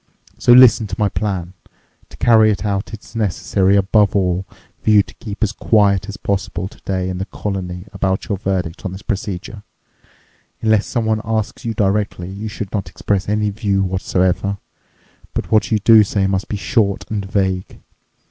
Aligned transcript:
So 0.39 0.51
listen 0.51 0.87
to 0.87 0.95
my 0.99 1.09
plan. 1.09 1.53
To 2.09 2.17
carry 2.17 2.49
it 2.49 2.65
out, 2.65 2.91
it's 2.91 3.13
necessary, 3.13 3.75
above 3.75 4.15
all, 4.15 4.47
for 4.81 4.89
you 4.89 5.03
to 5.03 5.13
keep 5.13 5.43
as 5.43 5.51
quiet 5.51 6.09
as 6.09 6.17
possible 6.17 6.67
today 6.67 7.07
in 7.07 7.19
the 7.19 7.25
colony 7.25 7.85
about 7.93 8.27
your 8.27 8.39
verdict 8.39 8.83
on 8.83 8.93
this 8.93 9.03
procedure. 9.03 9.61
Unless 10.63 10.87
someone 10.87 11.21
asks 11.23 11.65
you 11.65 11.75
directly, 11.75 12.27
you 12.31 12.47
should 12.47 12.71
not 12.71 12.89
express 12.89 13.29
any 13.29 13.51
view 13.51 13.83
whatsoever. 13.83 14.57
But 15.35 15.51
what 15.51 15.71
you 15.71 15.77
do 15.77 16.03
say 16.03 16.25
must 16.25 16.47
be 16.47 16.57
short 16.57 17.05
and 17.11 17.23
vague. 17.23 17.79